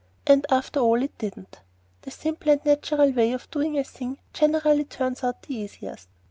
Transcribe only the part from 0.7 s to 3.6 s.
all, it didn't. The simple and natural way of